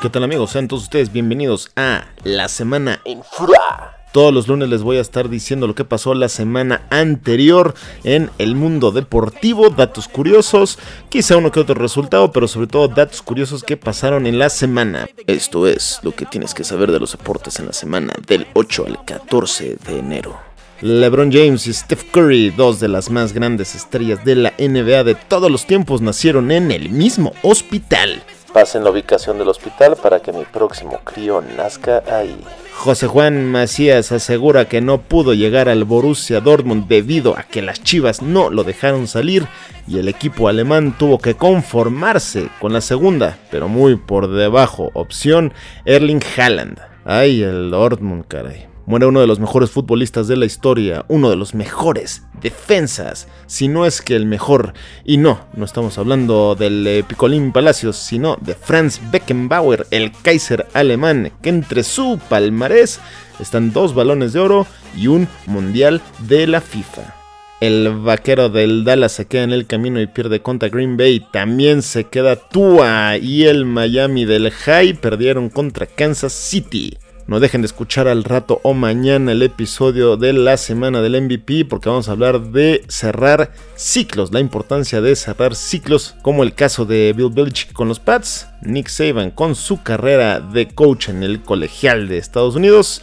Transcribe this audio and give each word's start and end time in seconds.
¿Qué 0.00 0.08
tal 0.10 0.22
amigos? 0.22 0.52
Sean 0.52 0.68
todos 0.68 0.84
ustedes 0.84 1.12
bienvenidos 1.12 1.72
a 1.74 2.04
La 2.22 2.46
Semana 2.46 3.00
en 3.04 3.24
Fura. 3.24 3.96
Todos 4.12 4.32
los 4.32 4.46
lunes 4.46 4.68
les 4.68 4.82
voy 4.82 4.96
a 4.96 5.00
estar 5.00 5.28
diciendo 5.28 5.66
lo 5.66 5.74
que 5.74 5.84
pasó 5.84 6.14
la 6.14 6.28
semana 6.28 6.82
anterior 6.88 7.74
en 8.04 8.30
el 8.38 8.54
mundo 8.54 8.92
deportivo, 8.92 9.70
datos 9.70 10.06
curiosos, 10.06 10.78
quizá 11.08 11.36
uno 11.36 11.50
que 11.50 11.58
otro 11.58 11.74
resultado, 11.74 12.30
pero 12.30 12.46
sobre 12.46 12.68
todo 12.68 12.86
datos 12.86 13.22
curiosos 13.22 13.64
que 13.64 13.76
pasaron 13.76 14.28
en 14.28 14.38
la 14.38 14.50
semana. 14.50 15.08
Esto 15.26 15.66
es 15.66 15.98
lo 16.04 16.12
que 16.12 16.26
tienes 16.26 16.54
que 16.54 16.62
saber 16.62 16.92
de 16.92 17.00
los 17.00 17.10
deportes 17.10 17.58
en 17.58 17.66
la 17.66 17.72
semana 17.72 18.12
del 18.24 18.46
8 18.54 18.84
al 18.86 19.04
14 19.04 19.78
de 19.84 19.98
enero. 19.98 20.38
LeBron 20.80 21.32
James 21.32 21.66
y 21.66 21.74
Steph 21.74 22.04
Curry, 22.12 22.50
dos 22.50 22.78
de 22.78 22.86
las 22.86 23.10
más 23.10 23.32
grandes 23.32 23.74
estrellas 23.74 24.24
de 24.24 24.36
la 24.36 24.54
NBA 24.58 25.02
de 25.02 25.16
todos 25.16 25.50
los 25.50 25.66
tiempos, 25.66 26.02
nacieron 26.02 26.52
en 26.52 26.70
el 26.70 26.88
mismo 26.88 27.32
hospital. 27.42 28.22
Pasen 28.52 28.82
la 28.84 28.90
ubicación 28.90 29.38
del 29.38 29.48
hospital 29.48 29.96
para 29.96 30.20
que 30.20 30.32
mi 30.32 30.44
próximo 30.44 30.98
crío 31.04 31.42
nazca 31.56 32.02
ahí. 32.10 32.38
José 32.74 33.06
Juan 33.06 33.44
Macías 33.50 34.12
asegura 34.12 34.68
que 34.68 34.80
no 34.80 35.02
pudo 35.02 35.34
llegar 35.34 35.68
al 35.68 35.84
Borussia 35.84 36.40
Dortmund 36.40 36.86
debido 36.86 37.36
a 37.36 37.42
que 37.42 37.60
las 37.60 37.82
Chivas 37.82 38.22
no 38.22 38.50
lo 38.50 38.64
dejaron 38.64 39.08
salir 39.08 39.46
y 39.86 39.98
el 39.98 40.08
equipo 40.08 40.48
alemán 40.48 40.96
tuvo 40.96 41.18
que 41.18 41.34
conformarse 41.34 42.48
con 42.60 42.72
la 42.72 42.80
segunda, 42.80 43.36
pero 43.50 43.68
muy 43.68 43.96
por 43.96 44.32
debajo, 44.32 44.90
opción 44.94 45.52
Erling 45.84 46.22
Haaland. 46.36 46.78
Ay, 47.04 47.42
el 47.42 47.70
Dortmund, 47.70 48.26
caray 48.28 48.77
muere 48.88 49.04
uno 49.04 49.20
de 49.20 49.26
los 49.26 49.38
mejores 49.38 49.70
futbolistas 49.70 50.28
de 50.28 50.36
la 50.38 50.46
historia, 50.46 51.04
uno 51.08 51.28
de 51.28 51.36
los 51.36 51.54
mejores 51.54 52.22
defensas, 52.40 53.28
si 53.46 53.68
no 53.68 53.84
es 53.84 54.00
que 54.00 54.16
el 54.16 54.24
mejor. 54.24 54.72
Y 55.04 55.18
no, 55.18 55.40
no 55.54 55.66
estamos 55.66 55.98
hablando 55.98 56.54
del 56.54 56.86
eh, 56.86 57.04
Picolín 57.06 57.52
Palacios, 57.52 57.96
sino 57.96 58.38
de 58.40 58.54
Franz 58.54 58.98
Beckenbauer, 59.10 59.86
el 59.90 60.10
Kaiser 60.22 60.66
alemán, 60.72 61.32
que 61.42 61.50
entre 61.50 61.84
su 61.84 62.18
palmarés 62.30 62.98
están 63.38 63.74
dos 63.74 63.94
balones 63.94 64.32
de 64.32 64.40
oro 64.40 64.66
y 64.96 65.08
un 65.08 65.28
mundial 65.44 66.00
de 66.26 66.46
la 66.46 66.62
FIFA. 66.62 67.14
El 67.60 67.90
vaquero 67.90 68.48
del 68.48 68.84
Dallas 68.84 69.12
se 69.12 69.26
queda 69.26 69.42
en 69.42 69.52
el 69.52 69.66
camino 69.66 70.00
y 70.00 70.06
pierde 70.06 70.40
contra 70.40 70.70
Green 70.70 70.96
Bay. 70.96 71.26
También 71.30 71.82
se 71.82 72.04
queda 72.04 72.36
Tua 72.36 73.18
y 73.18 73.44
el 73.44 73.66
Miami 73.66 74.24
del 74.24 74.50
High 74.50 74.94
perdieron 74.94 75.50
contra 75.50 75.84
Kansas 75.84 76.32
City. 76.32 76.96
No 77.28 77.40
dejen 77.40 77.60
de 77.60 77.66
escuchar 77.66 78.08
al 78.08 78.24
rato 78.24 78.58
o 78.62 78.72
mañana 78.72 79.32
el 79.32 79.42
episodio 79.42 80.16
de 80.16 80.32
la 80.32 80.56
semana 80.56 81.02
del 81.02 81.20
MVP 81.20 81.66
porque 81.66 81.90
vamos 81.90 82.08
a 82.08 82.12
hablar 82.12 82.40
de 82.40 82.86
cerrar 82.88 83.52
ciclos, 83.76 84.32
la 84.32 84.40
importancia 84.40 85.02
de 85.02 85.14
cerrar 85.14 85.54
ciclos 85.54 86.16
como 86.22 86.42
el 86.42 86.54
caso 86.54 86.86
de 86.86 87.12
Bill 87.14 87.28
Belichick 87.28 87.74
con 87.74 87.86
los 87.86 88.00
Pats, 88.00 88.46
Nick 88.62 88.88
Saban 88.88 89.30
con 89.30 89.54
su 89.56 89.82
carrera 89.82 90.40
de 90.40 90.68
coach 90.68 91.10
en 91.10 91.22
el 91.22 91.42
colegial 91.42 92.08
de 92.08 92.16
Estados 92.16 92.56
Unidos, 92.56 93.02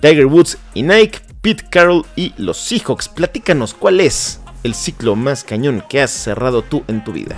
Tiger 0.00 0.26
Woods 0.26 0.56
y 0.74 0.84
Nike, 0.84 1.18
Pete 1.42 1.64
Carroll 1.68 2.06
y 2.14 2.32
los 2.36 2.58
Seahawks. 2.58 3.08
Platícanos 3.08 3.74
cuál 3.74 3.98
es 3.98 4.40
el 4.62 4.76
ciclo 4.76 5.16
más 5.16 5.42
cañón 5.42 5.82
que 5.88 6.00
has 6.00 6.12
cerrado 6.12 6.62
tú 6.62 6.84
en 6.86 7.02
tu 7.02 7.12
vida. 7.12 7.34